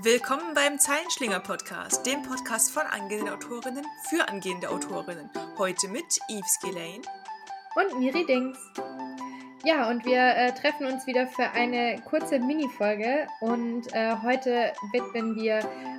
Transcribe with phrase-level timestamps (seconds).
[0.00, 5.28] Willkommen beim Zeilenschlinger Podcast, dem Podcast von angehenden Autorinnen für angehende Autorinnen.
[5.58, 7.02] Heute mit Yves Gillane
[7.74, 8.56] und Miri Dings.
[9.64, 15.36] Ja, und wir äh, treffen uns wieder für eine kurze Mini-Folge und äh, heute widmen
[15.36, 15.58] wir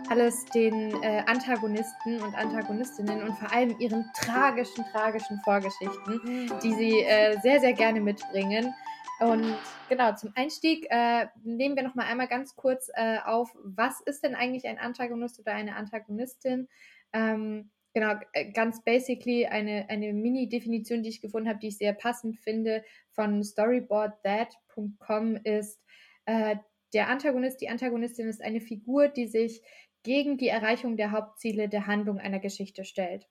[0.10, 7.02] alles den äh, Antagonisten und Antagonistinnen und vor allem ihren tragischen, tragischen Vorgeschichten, die sie
[7.02, 8.74] äh, sehr, sehr gerne mitbringen.
[9.20, 9.58] Und
[9.90, 14.36] genau, zum Einstieg äh, nehmen wir nochmal einmal ganz kurz äh, auf, was ist denn
[14.36, 16.68] eigentlich ein Antagonist oder eine Antagonistin?
[17.14, 21.94] Ähm, genau, äh, ganz basically eine, eine Mini-Definition, die ich gefunden habe, die ich sehr
[21.94, 25.82] passend finde, von storyboardthat.com ist,
[26.26, 26.58] äh,
[26.94, 29.62] der Antagonist, die Antagonistin ist eine Figur, die sich
[30.08, 33.28] gegen die Erreichung der Hauptziele der Handlung einer Geschichte stellt.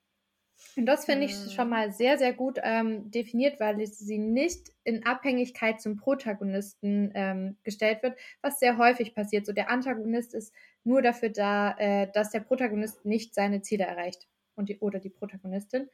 [0.77, 1.51] Und das finde ich mhm.
[1.51, 7.57] schon mal sehr, sehr gut ähm, definiert, weil sie nicht in Abhängigkeit zum Protagonisten ähm,
[7.65, 9.47] gestellt wird, was sehr häufig passiert.
[9.47, 10.53] So der Antagonist ist
[10.85, 14.29] nur dafür da, äh, dass der Protagonist nicht seine Ziele erreicht.
[14.55, 15.89] Und die, oder die Protagonistin.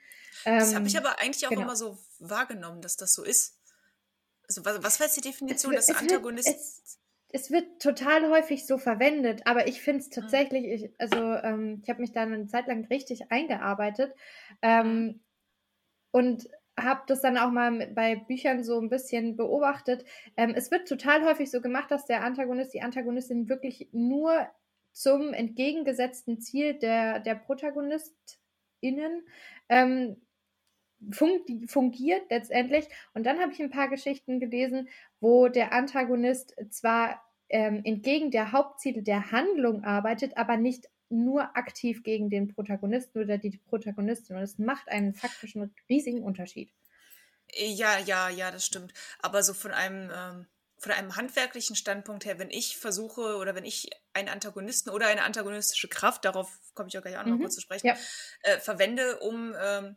[0.44, 1.62] Ähm, das habe ich aber eigentlich auch genau.
[1.62, 3.56] immer so wahrgenommen, dass das so ist.
[4.48, 6.54] Also was, was war jetzt die Definition des Antagonisten?
[6.54, 7.01] es wird
[7.78, 10.20] total häufig so verwendet, aber ich finde es mhm.
[10.20, 14.14] tatsächlich, ich, also ähm, ich habe mich da eine Zeit lang richtig eingearbeitet
[14.60, 15.20] ähm, mhm.
[16.10, 20.04] und habe das dann auch mal bei Büchern so ein bisschen beobachtet.
[20.36, 24.48] Ähm, es wird total häufig so gemacht, dass der Antagonist, die Antagonistin wirklich nur
[24.92, 29.26] zum entgegengesetzten Ziel der, der ProtagonistInnen
[29.68, 30.16] ähm,
[31.10, 32.86] fungiert letztendlich.
[33.14, 34.88] Und dann habe ich ein paar Geschichten gelesen,
[35.20, 42.02] wo der Antagonist zwar ähm, entgegen der Hauptziele der Handlung arbeitet, aber nicht nur aktiv
[42.02, 44.36] gegen den Protagonisten oder die Protagonistin.
[44.36, 46.72] Und es macht einen faktischen riesigen Unterschied.
[47.54, 48.94] Ja, ja, ja, das stimmt.
[49.18, 50.46] Aber so von einem, ähm,
[50.78, 55.22] von einem handwerklichen Standpunkt her, wenn ich versuche oder wenn ich einen Antagonisten oder eine
[55.22, 57.40] antagonistische Kraft, darauf komme ich auch gleich auch noch mhm.
[57.40, 57.96] kurz zu sprechen, ja.
[58.42, 59.94] äh, verwende, um ähm, äh,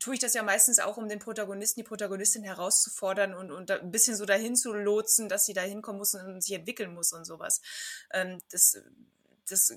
[0.00, 3.90] tue ich das ja meistens auch, um den Protagonisten, die Protagonistin herauszufordern und, und ein
[3.90, 7.24] bisschen so dahin zu lotsen, dass sie da hinkommen muss und sich entwickeln muss und
[7.24, 7.60] sowas.
[8.12, 8.78] Ähm, das,
[9.48, 9.74] das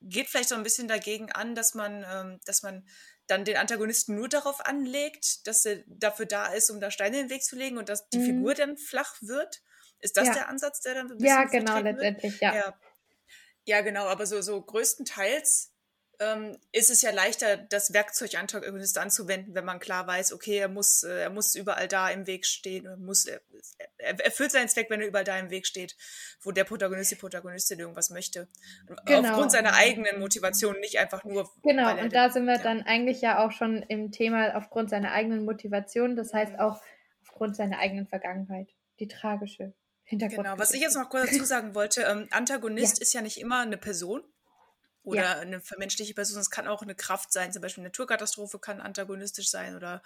[0.00, 2.86] geht vielleicht so ein bisschen dagegen an, dass man, ähm, dass man
[3.26, 7.26] dann den Antagonisten nur darauf anlegt, dass er dafür da ist, um da Steine in
[7.26, 8.24] den Weg zu legen und dass die mhm.
[8.24, 9.62] Figur dann flach wird.
[10.00, 10.34] Ist das ja.
[10.34, 12.54] der Ansatz, der dann ein bisschen Ja, genau, letztendlich, ja.
[12.54, 12.78] ja.
[13.64, 13.80] ja.
[13.82, 15.72] genau, aber so, so größtenteils
[16.20, 20.68] ähm, ist es ja leichter, das Werkzeug Antagonist anzuwenden, wenn man klar weiß, okay, er
[20.68, 23.40] muss, äh, er muss überall da im Weg stehen, er muss, er,
[23.98, 25.96] er erfüllt seinen Zweck, wenn er überall da im Weg steht,
[26.42, 28.48] wo der Protagonist, die Protagonistin irgendwas möchte.
[29.06, 29.28] Genau.
[29.30, 31.48] Aufgrund seiner eigenen Motivation, nicht einfach nur.
[31.62, 32.62] Genau, und da sind wir ja.
[32.62, 36.60] dann eigentlich ja auch schon im Thema aufgrund seiner eigenen Motivation, das heißt mhm.
[36.60, 36.80] auch
[37.22, 38.68] aufgrund seiner eigenen Vergangenheit,
[38.98, 40.46] die tragische Hintergrund.
[40.46, 43.02] Genau, was ich jetzt noch kurz dazu sagen wollte, ähm, Antagonist ja.
[43.02, 44.24] ist ja nicht immer eine Person,
[45.08, 45.38] oder ja.
[45.38, 46.38] eine vermenschliche Person.
[46.38, 50.02] Es kann auch eine Kraft sein, zum Beispiel eine Naturkatastrophe kann antagonistisch sein oder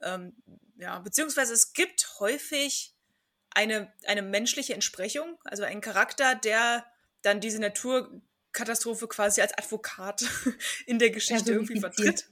[0.00, 0.32] ähm,
[0.76, 2.94] ja, beziehungsweise es gibt häufig
[3.50, 6.86] eine, eine menschliche Entsprechung, also einen Charakter, der
[7.22, 10.24] dann diese Naturkatastrophe quasi als Advokat
[10.86, 12.28] in der Geschichte irgendwie vertritt.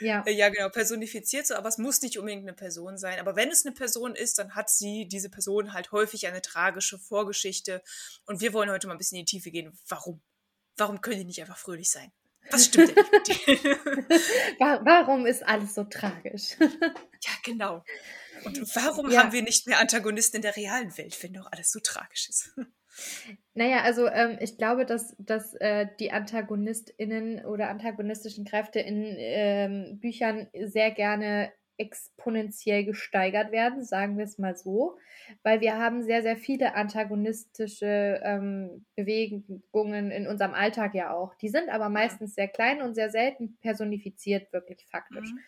[0.00, 0.24] Ja.
[0.26, 3.18] Äh, ja, genau, personifiziert so, aber es muss nicht unbedingt eine Person sein.
[3.20, 6.98] Aber wenn es eine Person ist, dann hat sie, diese Person halt häufig eine tragische
[6.98, 7.82] Vorgeschichte.
[8.26, 9.78] Und wir wollen heute mal ein bisschen in die Tiefe gehen.
[9.88, 10.20] Warum?
[10.76, 12.12] Warum können die nicht einfach fröhlich sein?
[12.50, 13.74] Was stimmt denn nicht mit denen?
[14.84, 16.56] warum ist alles so tragisch?
[16.60, 17.84] ja, genau.
[18.44, 19.22] Und warum ja.
[19.22, 22.52] haben wir nicht mehr Antagonisten in der realen Welt, wenn doch alles so tragisch ist?
[23.52, 29.98] Naja, also ähm, ich glaube, dass, dass äh, die AntagonistInnen oder antagonistischen Kräfte in ähm,
[30.00, 34.96] Büchern sehr gerne exponentiell gesteigert werden, sagen wir es mal so,
[35.42, 41.34] weil wir haben sehr, sehr viele antagonistische ähm, Bewegungen in unserem Alltag ja auch.
[41.34, 45.30] Die sind aber meistens sehr klein und sehr selten personifiziert, wirklich faktisch.
[45.30, 45.38] Mhm.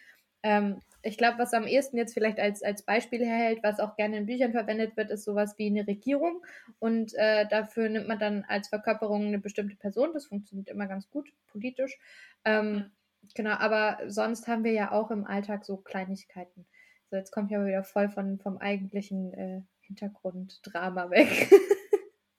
[0.43, 4.19] Ähm, ich glaube, was am ehesten jetzt vielleicht als, als Beispiel herhält, was auch gerne
[4.19, 6.43] in Büchern verwendet wird, ist sowas wie eine Regierung.
[6.81, 10.13] Und äh, dafür nimmt man dann als Verkörperung eine bestimmte Person.
[10.13, 11.99] Das funktioniert immer ganz gut politisch.
[12.45, 12.91] Ähm, mhm.
[13.35, 16.67] Genau, aber sonst haben wir ja auch im Alltag so Kleinigkeiten.
[17.11, 21.51] So, jetzt kommt ja wieder voll von, vom eigentlichen äh, Hintergrunddrama weg.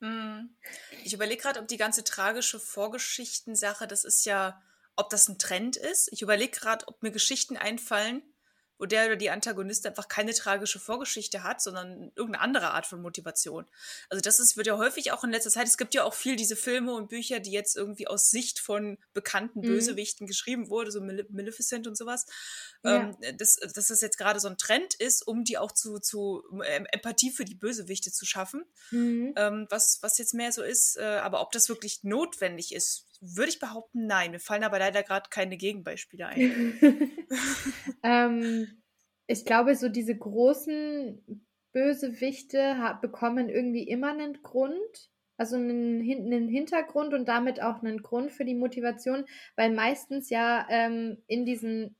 [0.01, 0.55] Hm.
[1.03, 4.61] ich überlege gerade, ob die ganze tragische Vorgeschichten-Sache, das ist ja,
[4.95, 6.09] ob das ein Trend ist.
[6.13, 8.21] Ich überlege gerade, ob mir Geschichten einfallen,
[8.79, 13.01] wo der oder die Antagonist einfach keine tragische Vorgeschichte hat, sondern irgendeine andere Art von
[13.01, 13.65] Motivation.
[14.09, 16.37] Also das ist, wird ja häufig auch in letzter Zeit, es gibt ja auch viel
[16.37, 19.67] diese Filme und Bücher, die jetzt irgendwie aus Sicht von bekannten mhm.
[19.67, 22.25] Bösewichten geschrieben wurde, so Maleficent und sowas.
[22.83, 23.13] Ja.
[23.21, 26.43] Ähm, dass, dass das jetzt gerade so ein Trend ist, um die auch zu, zu
[26.65, 28.63] ähm, Empathie für die Bösewichte zu schaffen.
[28.91, 29.33] Mhm.
[29.35, 33.49] Ähm, was, was jetzt mehr so ist, äh, aber ob das wirklich notwendig ist, würde
[33.49, 34.31] ich behaupten, nein.
[34.31, 36.79] Mir fallen aber leider gerade keine Gegenbeispiele ein.
[38.03, 38.81] ähm,
[39.27, 47.13] ich glaube, so diese großen Bösewichte bekommen irgendwie immer einen Grund, also einen, einen, Hintergrund
[47.13, 49.25] und damit auch einen Grund für die Motivation,
[49.55, 51.95] weil meistens ja ähm, in diesen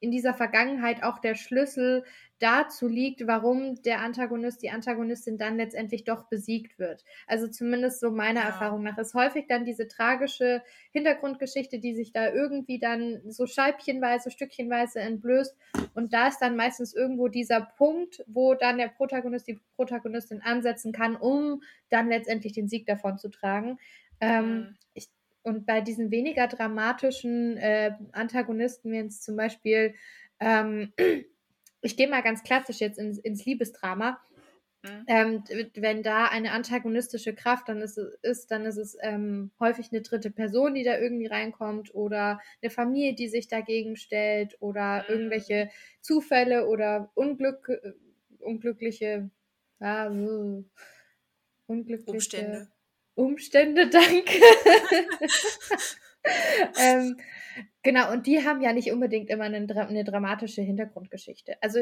[0.00, 2.04] in dieser Vergangenheit auch der Schlüssel
[2.40, 7.04] dazu liegt, warum der Antagonist, die Antagonistin dann letztendlich doch besiegt wird.
[7.26, 8.46] Also zumindest so meiner ja.
[8.46, 10.62] Erfahrung nach ist häufig dann diese tragische
[10.92, 15.54] Hintergrundgeschichte, die sich da irgendwie dann so scheibchenweise, stückchenweise entblößt.
[15.94, 20.92] Und da ist dann meistens irgendwo dieser Punkt, wo dann der Protagonist, die Protagonistin ansetzen
[20.92, 23.78] kann, um dann letztendlich den Sieg davon zu tragen.
[24.20, 24.76] Ähm, mhm.
[24.94, 25.10] ich,
[25.42, 29.94] und bei diesen weniger dramatischen äh, Antagonisten, wenn es zum Beispiel
[30.40, 30.92] ähm,
[31.82, 34.20] ich gehe mal ganz klassisch jetzt ins, ins Liebesdrama.
[34.82, 35.04] Mhm.
[35.08, 35.44] Ähm,
[35.74, 40.30] wenn da eine antagonistische Kraft dann ist, ist dann ist es ähm, häufig eine dritte
[40.30, 45.14] Person, die da irgendwie reinkommt oder eine Familie, die sich dagegen stellt oder mhm.
[45.14, 45.70] irgendwelche
[46.00, 47.92] Zufälle oder Unglück, äh,
[48.38, 49.30] unglückliche,
[49.80, 50.08] ja,
[51.66, 52.68] unglückliche Umstände.
[53.20, 54.40] Umstände, danke.
[56.78, 57.16] ähm,
[57.82, 61.62] Genau, und die haben ja nicht unbedingt immer eine, eine dramatische Hintergrundgeschichte.
[61.62, 61.80] Also,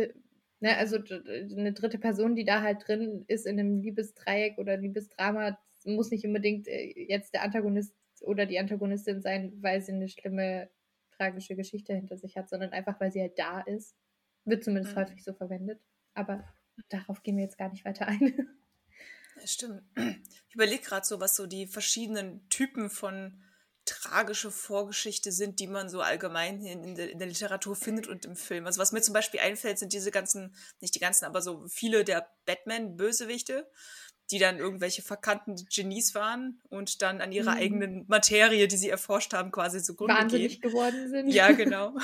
[0.61, 5.59] ne, also eine dritte Person, die da halt drin ist in einem Liebesdreieck oder Liebesdrama,
[5.85, 10.71] muss nicht unbedingt äh, jetzt der Antagonist oder die Antagonistin sein, weil sie eine schlimme,
[11.17, 13.97] tragische Geschichte hinter sich hat, sondern einfach, weil sie halt da ist.
[14.45, 15.01] Wird zumindest mhm.
[15.01, 15.81] häufig so verwendet.
[16.15, 16.45] Aber
[16.91, 18.49] darauf gehen wir jetzt gar nicht weiter ein.
[19.45, 19.83] Stimmt.
[20.49, 23.43] Ich überlege gerade so, was so die verschiedenen Typen von
[23.89, 28.37] tragische Vorgeschichte sind, die man so allgemein in, der, in der Literatur findet und im
[28.37, 28.67] Film.
[28.67, 32.05] Also was mir zum Beispiel einfällt, sind diese ganzen, nicht die ganzen, aber so viele
[32.05, 33.67] der Batman-Bösewichte,
[34.31, 37.59] die dann irgendwelche verkannten Genies waren und dann an ihrer mhm.
[37.59, 40.71] eigenen Materie, die sie erforscht haben, quasi zugrunde Wahnsinnig gehen.
[40.71, 41.29] geworden sind.
[41.29, 41.97] Ja, genau.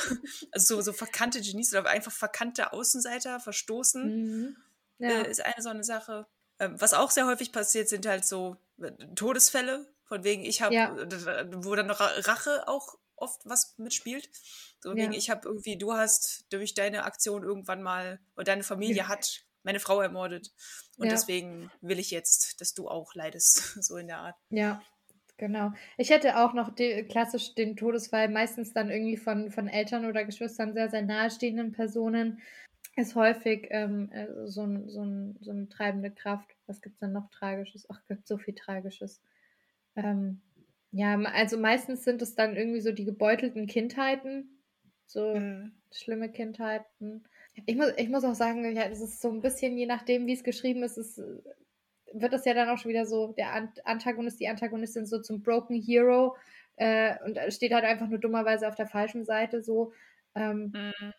[0.51, 4.57] Also so, so verkannte Genies oder einfach verkannte Außenseiter, verstoßen, mhm.
[4.99, 5.23] ja.
[5.23, 6.27] äh, ist eine so eine Sache.
[6.59, 10.75] Ähm, was auch sehr häufig passiert, sind halt so äh, Todesfälle, von wegen, ich habe,
[10.75, 10.95] ja.
[11.55, 14.29] wo dann Rache auch oft was mitspielt.
[14.81, 15.19] So wegen, ja.
[15.19, 19.81] ich habe irgendwie, du hast durch deine Aktion irgendwann mal, oder deine Familie hat meine
[19.81, 20.53] Frau ermordet.
[20.99, 21.13] Und ja.
[21.13, 24.37] deswegen will ich jetzt, dass du auch leidest, so in der Art.
[24.51, 24.83] Ja,
[25.39, 25.73] genau.
[25.97, 30.25] Ich hätte auch noch die, klassisch den Todesfall, meistens dann irgendwie von, von Eltern oder
[30.25, 32.41] Geschwistern sehr, sehr nahestehenden Personen,
[32.97, 36.49] ist häufig ähm, äh, so, ein, so, ein, so eine treibende Kraft.
[36.67, 37.87] Was gibt es dann noch Tragisches?
[37.91, 39.21] Ach, gibt so viel Tragisches.
[39.97, 40.41] Ähm,
[40.93, 44.63] ja, also meistens sind es dann irgendwie so die gebeutelten Kindheiten,
[45.07, 45.73] so mhm.
[45.93, 47.25] schlimme Kindheiten.
[47.67, 50.35] Ich muss, ich muss auch sagen, ja, es ist so ein bisschen, je nachdem, wie
[50.35, 51.21] es geschrieben ist, ist
[52.17, 55.75] wird das ja dann auch schon wieder so, der Antagonist, die Antagonistin so zum Broken
[55.75, 56.37] Hero
[56.77, 59.93] äh, und steht halt einfach nur dummerweise auf der falschen Seite so.
[60.37, 61.13] Ähm, mhm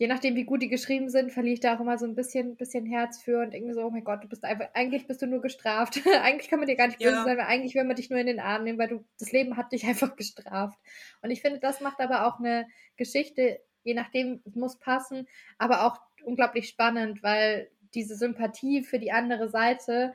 [0.00, 2.56] je nachdem, wie gut die geschrieben sind, verliere ich da auch immer so ein bisschen,
[2.56, 5.26] bisschen Herz für und irgendwie so, oh mein Gott, du bist einfach, eigentlich bist du
[5.26, 6.00] nur gestraft.
[6.22, 7.24] eigentlich kann man dir gar nicht böse ja.
[7.24, 9.58] sein, weil eigentlich will man dich nur in den Arm nehmen, weil du, das Leben
[9.58, 10.78] hat dich einfach gestraft.
[11.20, 12.66] Und ich finde, das macht aber auch eine
[12.96, 19.12] Geschichte, je nachdem, es muss passen, aber auch unglaublich spannend, weil diese Sympathie für die
[19.12, 20.14] andere Seite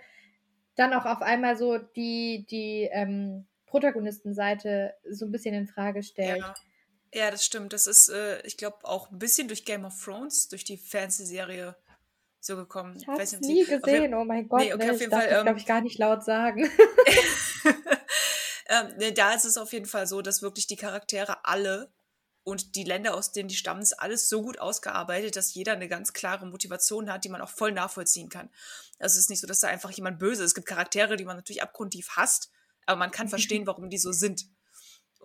[0.74, 6.40] dann auch auf einmal so die, die ähm, Protagonistenseite so ein bisschen in Frage stellt.
[6.40, 6.56] Ja.
[7.16, 7.72] Ja, das stimmt.
[7.72, 11.74] Das ist, äh, ich glaube, auch ein bisschen durch Game of Thrones, durch die Fernsehserie
[12.42, 12.98] so gekommen.
[13.00, 14.60] Ich habe es nie gesehen, oh mein Gott.
[14.60, 16.70] Nee, okay, ne, auf jeden Fall, das, ähm, glaube ich, gar nicht laut sagen.
[18.70, 21.90] ähm, ne, da ist es auf jeden Fall so, dass wirklich die Charaktere alle
[22.44, 25.88] und die Länder, aus denen die stammen, ist alles so gut ausgearbeitet, dass jeder eine
[25.88, 28.50] ganz klare Motivation hat, die man auch voll nachvollziehen kann.
[29.00, 30.50] Also es ist nicht so, dass da einfach jemand böse ist.
[30.50, 32.52] Es gibt Charaktere, die man natürlich abgrundtief hasst,
[32.86, 34.48] aber man kann verstehen, warum die so sind.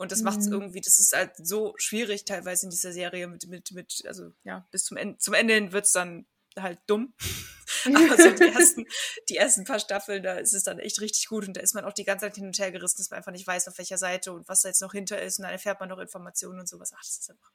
[0.00, 0.25] Und das mhm.
[0.25, 4.02] macht es irgendwie, das ist halt so schwierig teilweise in dieser Serie mit, mit, mit,
[4.07, 6.25] also ja, bis zum Ende, zum Ende hin wird es dann
[6.59, 7.12] halt dumm.
[7.85, 8.87] Aber so die ersten,
[9.28, 11.85] die ersten paar Staffeln, da ist es dann echt richtig gut und da ist man
[11.85, 13.99] auch die ganze Zeit hin und her gerissen, dass man einfach nicht weiß, auf welcher
[13.99, 16.69] Seite und was da jetzt noch hinter ist und dann erfährt man noch Informationen und
[16.69, 16.92] sowas.
[16.95, 17.52] Ach, das ist einfach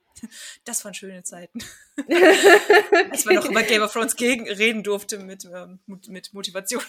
[0.63, 1.60] Das waren schöne Zeiten.
[3.12, 6.84] Als man noch über Game of Thrones gegen reden durfte mit, ähm, mit Motivation.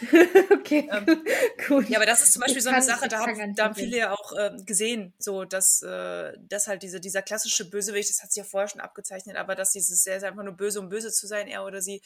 [0.52, 1.24] okay, ähm,
[1.68, 1.88] gut.
[1.88, 3.96] Ja, aber das ist zum Beispiel ich so eine Sache, da haben, da haben viele
[3.96, 8.32] ja auch äh, gesehen, so dass, äh, dass halt diese, dieser klassische Bösewicht, das hat
[8.32, 11.12] sich ja vorher schon abgezeichnet, aber dass dieses sehr, sehr einfach nur böse, um böse
[11.12, 12.02] zu sein, er oder sie,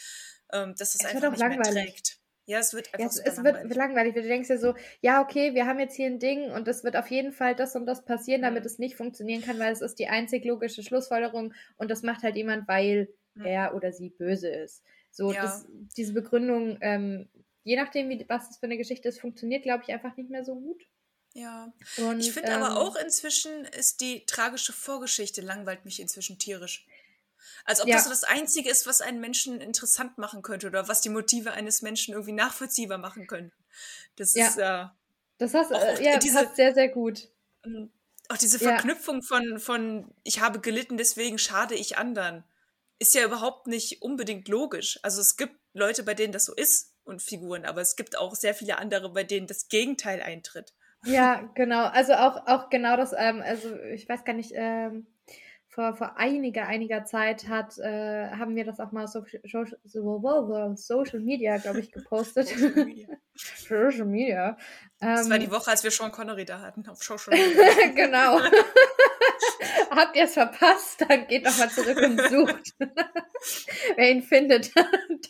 [0.52, 1.74] ähm, dass das es einfach nicht langweilig.
[1.74, 2.18] mehr trägt.
[2.46, 3.62] Ja, es wird einfach ja, es, es langweilig.
[3.64, 4.14] wird langweilig.
[4.14, 6.96] Du denkst ja so, ja, okay, wir haben jetzt hier ein Ding und es wird
[6.96, 8.66] auf jeden Fall das und das passieren, damit mhm.
[8.66, 12.36] es nicht funktionieren kann, weil es ist die einzig logische Schlussfolgerung und das macht halt
[12.36, 13.46] jemand, weil mhm.
[13.46, 14.84] er oder sie böse ist.
[15.10, 15.42] So, ja.
[15.42, 17.28] das, diese Begründung, ähm,
[17.64, 20.44] je nachdem, wie, was das für eine Geschichte ist, funktioniert, glaube ich, einfach nicht mehr
[20.44, 20.86] so gut.
[21.32, 21.72] Ja.
[21.98, 26.86] Und, ich finde ähm, aber auch inzwischen ist die tragische Vorgeschichte langweilt mich inzwischen tierisch.
[27.64, 27.96] Als ob ja.
[27.96, 31.52] das so das Einzige ist, was einen Menschen interessant machen könnte oder was die Motive
[31.52, 33.52] eines Menschen irgendwie nachvollziehbar machen könnten.
[34.16, 34.46] Das ja.
[34.46, 34.86] ist äh,
[35.38, 37.28] das hast, auch, äh, ja, diese, passt sehr, sehr gut.
[37.64, 37.90] Ähm,
[38.28, 42.44] auch diese Verknüpfung von, von ich habe gelitten, deswegen schade ich anderen,
[42.98, 44.98] ist ja überhaupt nicht unbedingt logisch.
[45.02, 48.34] Also es gibt Leute, bei denen das so ist und Figuren, aber es gibt auch
[48.34, 50.74] sehr viele andere, bei denen das Gegenteil eintritt.
[51.04, 51.84] Ja, genau.
[51.84, 55.06] Also auch, auch genau das, ähm, also ich weiß gar nicht, ähm,
[55.76, 60.74] vor, vor einiger, einiger Zeit hat, äh, haben wir das auch mal so, so, so
[60.74, 62.48] Social Media, glaube ich, gepostet.
[62.48, 63.08] Social Media.
[63.34, 64.56] Social Media.
[64.98, 67.88] das war die ähm, Woche, als wir Sean Connery da hatten, auf Social Media.
[67.94, 68.40] genau.
[69.90, 72.74] Habt ihr es verpasst, dann geht nochmal zurück und sucht.
[73.96, 74.72] Wer ihn findet,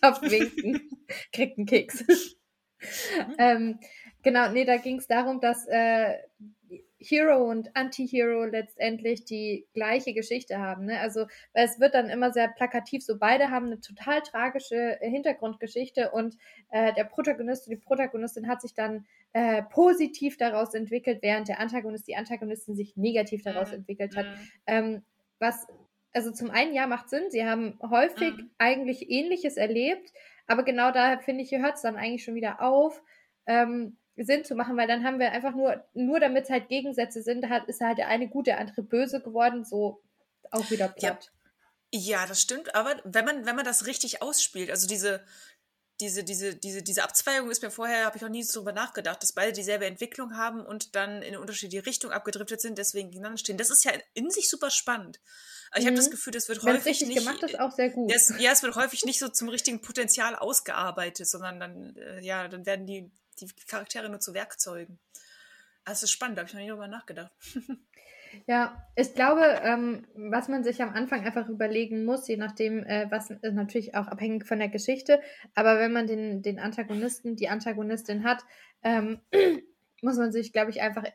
[0.01, 0.89] darf winken,
[1.33, 2.05] kriegt einen Keks.
[2.07, 3.35] Mhm.
[3.39, 3.81] ähm,
[4.23, 6.15] genau, nee, da ging es darum, dass äh,
[6.99, 10.87] Hero und Anti-Hero letztendlich die gleiche Geschichte haben.
[10.87, 10.99] Ne?
[10.99, 15.11] Also, weil es wird dann immer sehr plakativ, so beide haben eine total tragische äh,
[15.11, 16.37] Hintergrundgeschichte und
[16.71, 21.61] äh, der Protagonist und die Protagonistin hat sich dann äh, positiv daraus entwickelt, während der
[21.61, 23.77] Antagonist, die Antagonistin sich negativ daraus mhm.
[23.77, 24.27] entwickelt hat.
[24.27, 24.51] Mhm.
[24.67, 25.03] Ähm,
[25.39, 25.67] was,
[26.13, 28.51] also zum einen, ja, macht Sinn, sie haben häufig mhm.
[28.57, 30.13] eigentlich Ähnliches erlebt,
[30.47, 33.03] aber genau da, finde ich, hört es dann eigentlich schon wieder auf.
[33.47, 37.23] Ähm, Sinn zu machen, weil dann haben wir einfach nur, nur damit es halt Gegensätze
[37.23, 40.01] sind, hat, ist halt der eine gut, der andere böse geworden, so
[40.51, 41.31] auch wieder platt.
[41.93, 42.01] Ja.
[42.21, 45.23] ja, das stimmt, aber wenn man, wenn man das richtig ausspielt, also diese,
[46.01, 49.23] diese, diese, diese, diese Abzweigung ist mir vorher, habe ich noch nie so drüber nachgedacht,
[49.23, 53.39] dass beide dieselbe Entwicklung haben und dann in eine unterschiedliche Richtung abgedriftet sind, deswegen gegeneinander
[53.39, 53.57] stehen.
[53.57, 55.21] Das ist ja in sich super spannend.
[55.71, 56.13] Aber ich habe das mhm.
[56.13, 57.19] Gefühl, das wird Wenn's häufig richtig nicht.
[57.19, 58.13] gemacht ist, auch sehr gut.
[58.13, 62.47] Das, ja, es wird häufig nicht so zum richtigen Potenzial ausgearbeitet, sondern dann, äh, ja,
[62.49, 64.99] dann werden die die Charaktere nur zu Werkzeugen.
[65.85, 67.33] Also, ist spannend, da habe ich noch nie drüber nachgedacht.
[68.47, 73.07] Ja, ich glaube, ähm, was man sich am Anfang einfach überlegen muss, je nachdem, äh,
[73.11, 75.21] was ist natürlich auch abhängig von der Geschichte,
[75.55, 78.45] aber wenn man den, den Antagonisten, die Antagonistin hat,
[78.83, 79.21] ähm,
[80.03, 81.13] muss man sich, glaube ich, einfach äh,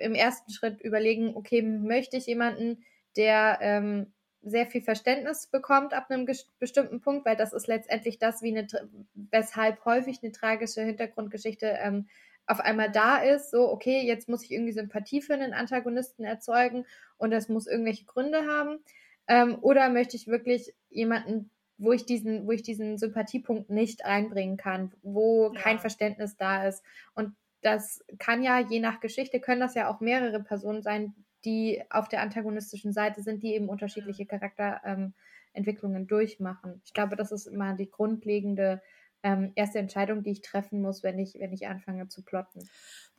[0.00, 2.84] im ersten Schritt überlegen, okay, möchte ich jemanden,
[3.16, 4.12] der ähm,
[4.44, 6.26] sehr viel Verständnis bekommt ab einem
[6.58, 8.66] bestimmten Punkt, weil das ist letztendlich das, wie eine,
[9.14, 12.06] weshalb häufig eine tragische Hintergrundgeschichte ähm,
[12.46, 16.84] auf einmal da ist, so, okay, jetzt muss ich irgendwie Sympathie für einen Antagonisten erzeugen
[17.16, 18.78] und das muss irgendwelche Gründe haben.
[19.26, 24.58] Ähm, oder möchte ich wirklich jemanden, wo ich diesen, wo ich diesen Sympathiepunkt nicht einbringen
[24.58, 25.60] kann, wo ja.
[25.60, 26.84] kein Verständnis da ist.
[27.14, 31.82] Und das kann ja, je nach Geschichte, können das ja auch mehrere Personen sein, die
[31.90, 36.80] auf der antagonistischen Seite sind, die eben unterschiedliche Charakterentwicklungen ähm, durchmachen.
[36.84, 38.82] Ich glaube, das ist immer die grundlegende
[39.22, 42.68] ähm, erste Entscheidung, die ich treffen muss, wenn ich, wenn ich anfange zu plotten.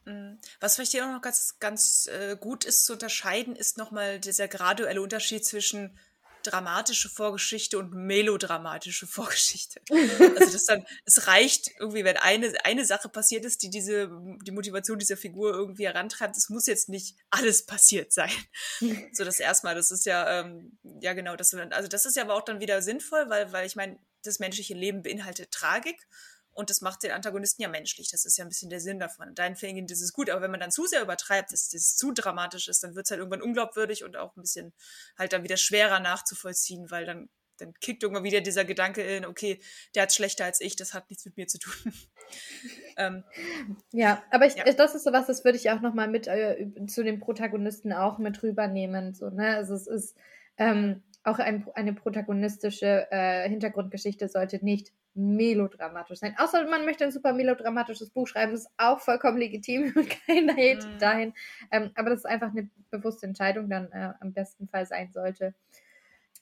[0.06, 0.38] Mhm.
[0.60, 4.48] Was vielleicht hier auch noch ganz, ganz äh, gut ist zu unterscheiden, ist nochmal dieser
[4.48, 5.98] graduelle Unterschied zwischen
[6.46, 9.82] dramatische Vorgeschichte und melodramatische Vorgeschichte.
[10.36, 14.10] Also das dann, es reicht irgendwie, wenn eine, eine Sache passiert ist, die diese,
[14.44, 18.32] die Motivation dieser Figur irgendwie herantreibt, es muss jetzt nicht alles passiert sein.
[19.14, 22.36] so das erstmal, das ist ja, ähm, ja genau, das, also das ist ja aber
[22.36, 26.08] auch dann wieder sinnvoll, weil, weil ich meine, das menschliche Leben beinhaltet Tragik
[26.56, 28.10] und das macht den Antagonisten ja menschlich.
[28.10, 29.36] Das ist ja ein bisschen der Sinn davon.
[29.36, 30.30] Dein Fingern, das ist gut.
[30.30, 33.12] Aber wenn man dann zu sehr übertreibt, dass das zu dramatisch ist, dann wird es
[33.12, 34.74] halt irgendwann unglaubwürdig und auch ein bisschen
[35.18, 39.60] halt dann wieder schwerer nachzuvollziehen, weil dann, dann kickt irgendwann wieder dieser Gedanke in, okay,
[39.96, 41.74] der hat schlechter als ich, das hat nichts mit mir zu tun.
[42.98, 43.26] ähm,
[43.92, 44.64] ja, aber ich, ja.
[44.64, 48.18] das ist so was, das würde ich auch nochmal mit äh, zu den Protagonisten auch
[48.18, 49.14] mit rübernehmen.
[49.14, 49.58] So, ne?
[49.58, 50.16] Also es ist
[50.58, 56.36] ähm, auch ein, eine protagonistische äh, Hintergrundgeschichte sollte nicht melodramatisch sein.
[56.38, 59.94] Außer man möchte ein super melodramatisches Buch schreiben, ist auch vollkommen legitim.
[60.28, 61.00] Keiner Hate mm.
[61.00, 61.34] dahin.
[61.72, 65.56] Ähm, aber das ist einfach eine bewusste Entscheidung dann äh, am besten Fall sein sollte.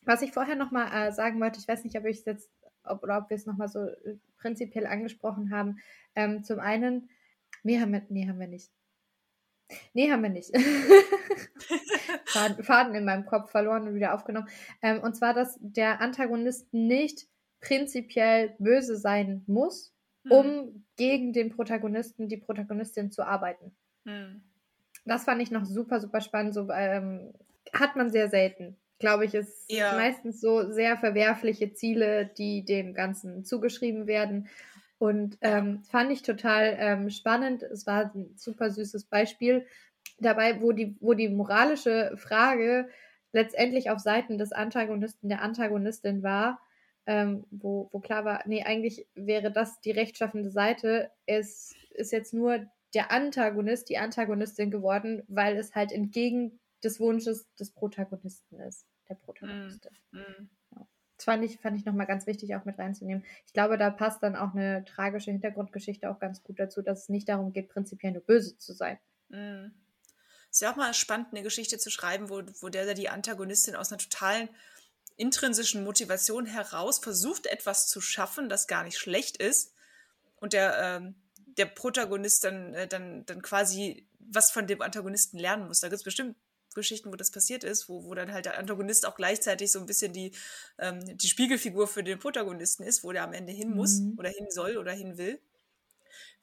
[0.06, 2.50] Was ich vorher nochmal äh, sagen wollte, ich weiß nicht, ob ich es jetzt,
[2.84, 5.78] ob, oder ob wir es nochmal so äh, prinzipiell angesprochen haben.
[6.16, 7.10] Ähm, zum einen,
[7.64, 8.70] nee haben, wir, nee, haben wir nicht.
[9.94, 10.52] Nee, haben wir nicht.
[12.34, 14.48] Faden, in meinem Kopf verloren und wieder aufgenommen.
[14.82, 17.28] Ähm, und zwar, dass der Antagonist nicht
[17.62, 20.32] prinzipiell böse sein muss, hm.
[20.32, 23.76] um gegen den Protagonisten, die Protagonistin zu arbeiten.
[24.06, 24.42] Hm.
[25.06, 26.54] Das fand ich noch super, super spannend.
[26.54, 27.34] So ähm,
[27.74, 28.78] hat man sehr selten.
[29.00, 29.94] Glaube ich, ist ja.
[29.94, 34.48] meistens so sehr verwerfliche Ziele, die dem Ganzen zugeschrieben werden.
[34.98, 37.64] Und ähm, fand ich total ähm, spannend.
[37.64, 39.66] Es war ein super süßes Beispiel
[40.20, 42.90] dabei, wo die, wo die moralische Frage
[43.32, 46.60] letztendlich auf Seiten des Antagonisten, der Antagonistin war,
[47.06, 51.12] ähm, wo, wo klar war, nee, eigentlich wäre das die rechtschaffende Seite.
[51.26, 57.52] Es ist jetzt nur der Antagonist, die Antagonistin geworden, weil es halt entgegen des Wunsches
[57.56, 59.92] des Protagonisten ist, der Protagonistin.
[60.12, 60.50] Mm, mm.
[60.76, 60.88] Ja.
[61.18, 63.26] Das fand ich, fand ich nochmal ganz wichtig auch mit reinzunehmen.
[63.46, 67.10] Ich glaube, da passt dann auch eine tragische Hintergrundgeschichte auch ganz gut dazu, dass es
[67.10, 69.00] nicht darum geht, prinzipiell nur böse zu sein.
[69.30, 69.72] Mm.
[70.54, 73.92] Ist ja auch mal spannend, eine Geschichte zu schreiben, wo, wo der die Antagonistin aus
[73.92, 74.50] einer totalen
[75.18, 79.74] intrinsischen Motivation heraus versucht, etwas zu schaffen, das gar nicht schlecht ist.
[80.36, 81.16] Und der, ähm,
[81.58, 85.80] der Protagonist dann, äh, dann, dann quasi was von dem Antagonisten lernen muss.
[85.80, 86.36] Da gibt es bestimmt
[86.76, 89.88] Geschichten, wo das passiert ist, wo, wo dann halt der Antagonist auch gleichzeitig so ein
[89.88, 90.34] bisschen die,
[90.78, 94.20] ähm, die Spiegelfigur für den Protagonisten ist, wo der am Ende hin muss mhm.
[94.20, 95.42] oder hin soll oder hin will.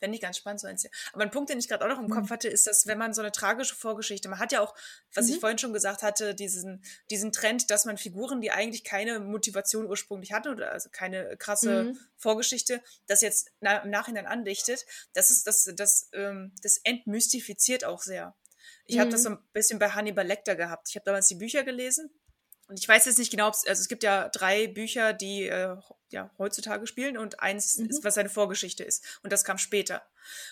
[0.00, 0.86] Fände ich ganz spannend so eins.
[1.12, 2.10] Aber ein Punkt, den ich gerade auch noch im mhm.
[2.10, 4.74] Kopf hatte, ist, dass wenn man so eine tragische Vorgeschichte, man hat ja auch,
[5.14, 5.34] was mhm.
[5.34, 9.86] ich vorhin schon gesagt hatte, diesen, diesen Trend, dass man Figuren, die eigentlich keine Motivation
[9.86, 11.98] ursprünglich hatten oder also keine krasse mhm.
[12.16, 18.00] Vorgeschichte, das jetzt na, im Nachhinein andichtet, das ist, das, das, ähm, das entmystifiziert auch
[18.00, 18.34] sehr.
[18.86, 19.00] Ich mhm.
[19.00, 20.88] habe das so ein bisschen bei Hannibal Lecter gehabt.
[20.88, 22.10] Ich habe damals die Bücher gelesen
[22.68, 25.76] und ich weiß jetzt nicht genau, also es gibt ja drei Bücher, die äh,
[26.12, 27.88] ja heutzutage spielen und eins mhm.
[27.88, 29.04] ist, was seine Vorgeschichte ist.
[29.22, 30.02] Und das kam später.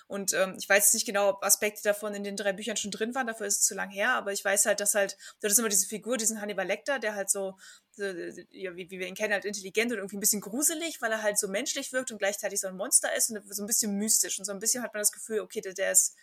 [0.07, 2.91] Und ähm, ich weiß jetzt nicht genau, ob Aspekte davon in den drei Büchern schon
[2.91, 5.53] drin waren, dafür ist es zu lang her, aber ich weiß halt, dass halt, das
[5.53, 7.57] ist immer diese Figur, diesen Hannibal Lecter, der halt so,
[7.93, 8.05] so
[8.51, 11.23] ja, wie, wie wir ihn kennen, halt intelligent und irgendwie ein bisschen gruselig, weil er
[11.23, 14.39] halt so menschlich wirkt und gleichzeitig so ein Monster ist und so ein bisschen mystisch.
[14.39, 16.17] Und so ein bisschen hat man das Gefühl, okay, der, der ist,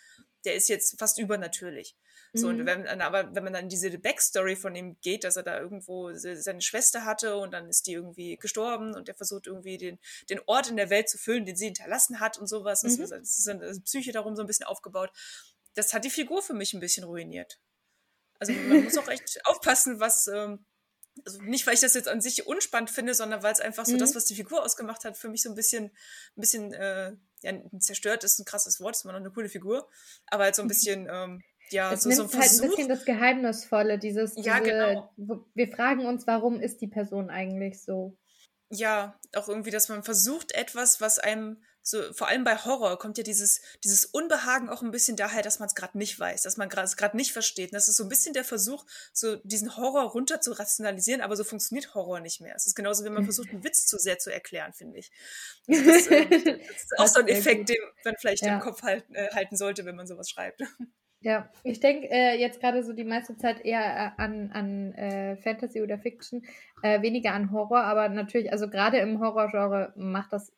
[0.44, 1.96] der ist jetzt fast übernatürlich.
[2.32, 2.60] So, mhm.
[2.60, 6.12] und wenn, aber wenn man dann diese Backstory von ihm geht, dass er da irgendwo
[6.14, 9.98] seine Schwester hatte und dann ist die irgendwie gestorben und er versucht irgendwie den,
[10.30, 12.82] den Ort in der Welt zu füllen, den sie hinterlassen hat und sowas.
[12.82, 12.98] Mhm.
[12.98, 15.10] Das, ist eine Psyche darum so ein bisschen aufgebaut.
[15.74, 17.58] Das hat die Figur für mich ein bisschen ruiniert.
[18.38, 20.64] Also man muss auch echt aufpassen, was, ähm,
[21.24, 23.94] also nicht, weil ich das jetzt an sich unspannend finde, sondern weil es einfach so
[23.94, 23.98] mhm.
[23.98, 27.52] das, was die Figur ausgemacht hat, für mich so ein bisschen, ein bisschen, äh, ja,
[27.78, 29.88] zerstört ist ein krasses Wort, ist immer noch eine coole Figur,
[30.26, 32.88] aber halt so ein bisschen, ähm, ja, es so, nimmt so ein halt ein bisschen
[32.88, 34.70] das Geheimnisvolle, dieses, ja, diese,
[35.16, 35.46] genau.
[35.54, 38.16] wir fragen uns, warum ist die Person eigentlich so?
[38.70, 43.16] Ja, auch irgendwie, dass man versucht, etwas, was einem so, vor allem bei Horror kommt
[43.16, 46.56] ja dieses, dieses Unbehagen auch ein bisschen daher, dass man es gerade nicht weiß, dass
[46.56, 47.70] man es gerade nicht versteht.
[47.70, 51.36] Und das ist so ein bisschen der Versuch, so diesen Horror runter zu rationalisieren, aber
[51.36, 52.56] so funktioniert Horror nicht mehr.
[52.56, 55.12] Es ist genauso, wenn man versucht, einen Witz zu sehr zu erklären, finde ich.
[55.68, 58.54] Also das, äh, das, ist auch so ein Effekt, den man vielleicht ja.
[58.54, 60.62] im Kopf halten, äh, halten sollte, wenn man sowas schreibt.
[61.26, 65.36] Ja, ich denke äh, jetzt gerade so die meiste Zeit eher äh, an, an äh,
[65.36, 66.44] Fantasy oder Fiction,
[66.82, 70.52] äh, weniger an Horror, aber natürlich, also gerade im Horrorgenre macht das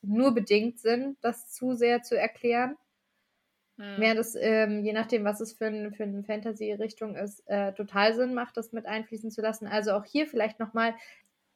[0.00, 2.78] nur bedingt Sinn, das zu sehr zu erklären.
[3.76, 3.96] Hm.
[3.98, 8.14] Während es, ähm, je nachdem, was es für, ein, für eine Fantasy-Richtung ist, äh, total
[8.14, 9.66] Sinn macht, das mit einfließen zu lassen.
[9.66, 10.94] Also auch hier vielleicht nochmal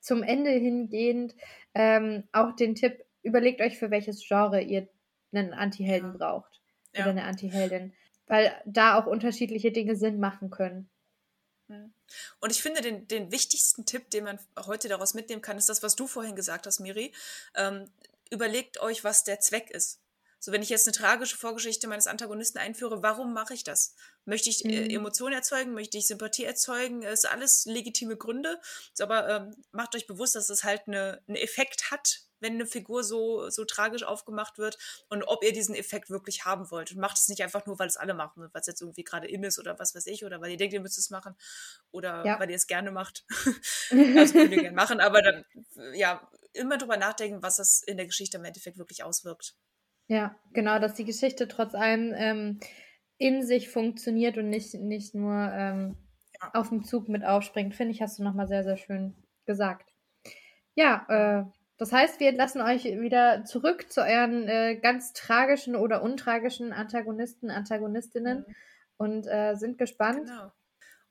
[0.01, 1.35] zum Ende hingehend
[1.73, 4.87] ähm, auch den Tipp, überlegt euch, für welches Genre ihr
[5.33, 6.18] einen Anti-Helden ja.
[6.18, 6.61] braucht.
[6.92, 7.11] Oder ja.
[7.11, 7.94] eine Anti-Heldin
[8.31, 10.88] weil da auch unterschiedliche Dinge Sinn machen können.
[11.66, 11.93] Hm.
[12.38, 15.83] Und ich finde, den, den wichtigsten Tipp, den man heute daraus mitnehmen kann, ist das,
[15.83, 17.12] was du vorhin gesagt hast, Miri.
[17.57, 17.90] Ähm,
[18.31, 19.99] überlegt euch, was der Zweck ist.
[20.38, 23.97] So, wenn ich jetzt eine tragische Vorgeschichte meines Antagonisten einführe, warum mache ich das?
[24.27, 24.90] Möchte ich äh, mhm.
[24.90, 25.75] Emotionen erzeugen?
[25.75, 27.03] Möchte ich Sympathie erzeugen?
[27.03, 28.61] Ist alles legitime Gründe.
[29.01, 33.05] Aber ähm, macht euch bewusst, dass es halt eine, einen Effekt hat, wenn eine Figur
[33.05, 36.92] so, so tragisch aufgemacht wird und ob ihr diesen Effekt wirklich haben wollt.
[36.92, 39.29] Und macht es nicht einfach nur, weil es alle machen, weil es jetzt irgendwie gerade
[39.29, 41.35] in ist oder was weiß ich, oder weil ihr denkt, ihr müsst es machen
[41.90, 42.40] oder ja.
[42.40, 43.24] weil ihr es gerne macht.
[43.90, 45.44] also könnt ihr gerne machen, aber dann,
[45.94, 49.55] ja, immer drüber nachdenken, was das in der Geschichte im Endeffekt wirklich auswirkt.
[50.09, 52.61] Ja, genau, dass die Geschichte trotz allem ähm,
[53.18, 55.96] in sich funktioniert und nicht, nicht nur ähm,
[56.40, 56.50] ja.
[56.55, 57.76] auf dem Zug mit aufspringt.
[57.76, 59.14] Finde ich, hast du nochmal sehr, sehr schön
[59.46, 59.92] gesagt.
[60.74, 66.03] Ja, äh, das heißt, wir lassen euch wieder zurück zu euren äh, ganz tragischen oder
[66.03, 68.55] untragischen Antagonisten, Antagonistinnen mhm.
[68.99, 70.27] und äh, sind gespannt.
[70.27, 70.53] Genau.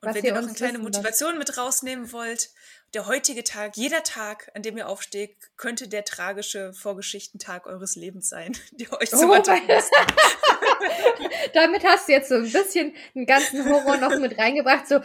[0.02, 2.52] Und wenn ihr noch eine kleine Motivation mit rausnehmen wollt,
[2.94, 8.30] der heutige Tag, jeder Tag, an dem ihr aufsteht, könnte der tragische Vorgeschichtentag eures Lebens
[8.30, 9.38] sein, der euch zum oh
[11.56, 14.88] damit hast du jetzt so ein bisschen einen ganzen Horror noch mit reingebracht.
[14.88, 15.02] So,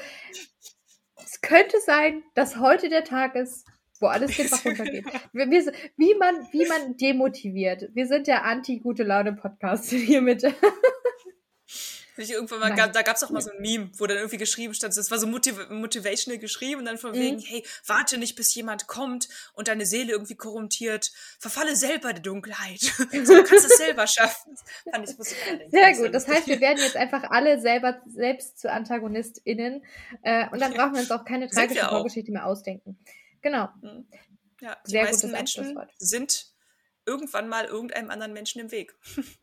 [1.24, 3.64] es könnte sein, dass heute der Tag ist,
[4.00, 5.04] wo alles den Bach runtergeht.
[5.32, 7.90] Wir, wir, wie, man, wie man demotiviert.
[7.94, 10.44] Wir sind der anti-gute Laune-Podcast hier mit.
[12.16, 14.36] Ich irgendwann mal, gab, da gab es auch mal so ein Meme, wo dann irgendwie
[14.36, 17.16] geschrieben stand, das war so motiv motivational geschrieben und dann von mhm.
[17.16, 22.22] wegen, hey, warte nicht, bis jemand kommt und deine Seele irgendwie korrumpiert, verfalle selber der
[22.22, 22.80] Dunkelheit.
[23.24, 24.54] so, du kannst es selber schaffen.
[24.92, 29.82] Fand ich Sehr gut, das heißt, wir werden jetzt einfach alle selber selbst zu AntagonistInnen
[30.22, 32.96] äh, und dann brauchen wir uns auch keine tragische Vorgeschichte mehr ausdenken.
[33.44, 33.68] Genau.
[33.82, 34.08] Mhm.
[34.60, 36.46] Ja, die Sehr meisten Menschen sind
[37.04, 38.96] irgendwann mal irgendeinem anderen Menschen im Weg.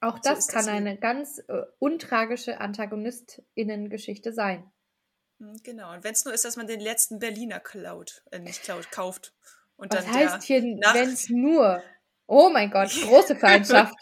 [0.00, 4.70] Auch das so kann das eine ganz äh, untragische Antagonistinnen-Geschichte sein.
[5.40, 8.62] Hm, genau, und wenn es nur ist, dass man den letzten Berliner klaut, äh, nicht
[8.62, 9.34] klaut, kauft.
[9.76, 11.82] Und Was dann heißt hier, wenn es nur?
[12.30, 13.94] Oh mein Gott, große Feindschaft.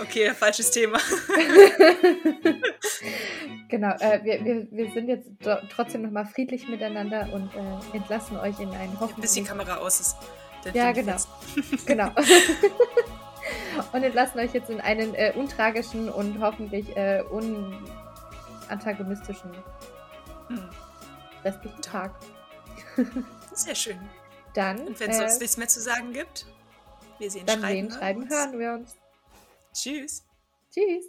[0.00, 0.98] okay, falsches Thema.
[3.68, 5.28] genau, äh, wir, wir, wir sind jetzt
[5.70, 9.22] trotzdem nochmal friedlich miteinander und äh, entlassen euch in einen hoffentlich...
[9.22, 10.16] Bis die Kamera aus ist.
[10.74, 11.14] Ja, genau.
[11.86, 12.10] genau.
[13.92, 19.52] und entlassen euch jetzt in einen äh, untragischen und hoffentlich äh, unantagonistischen
[20.48, 20.68] hm.
[21.44, 22.16] restlichen Tag.
[23.54, 24.00] Sehr schön.
[24.54, 24.86] Dann.
[24.86, 26.46] Und wenn es sonst äh, nichts mehr zu sagen gibt,
[27.18, 27.90] wir sehen dann schreiben.
[27.90, 28.96] Sehen, schreiben, hören wir uns.
[29.72, 30.24] Tschüss.
[30.72, 31.06] Tschüss.